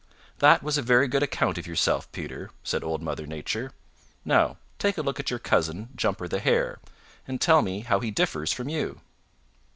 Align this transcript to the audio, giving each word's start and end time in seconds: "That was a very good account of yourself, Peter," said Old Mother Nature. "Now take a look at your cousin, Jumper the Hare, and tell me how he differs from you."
"That 0.39 0.63
was 0.63 0.79
a 0.79 0.81
very 0.81 1.07
good 1.07 1.21
account 1.21 1.59
of 1.59 1.67
yourself, 1.67 2.11
Peter," 2.11 2.49
said 2.63 2.83
Old 2.83 3.03
Mother 3.03 3.27
Nature. 3.27 3.71
"Now 4.25 4.57
take 4.79 4.97
a 4.97 5.03
look 5.03 5.19
at 5.19 5.29
your 5.29 5.37
cousin, 5.37 5.89
Jumper 5.95 6.27
the 6.27 6.39
Hare, 6.39 6.79
and 7.27 7.39
tell 7.39 7.61
me 7.61 7.81
how 7.81 7.99
he 7.99 8.09
differs 8.09 8.51
from 8.51 8.67
you." 8.67 9.01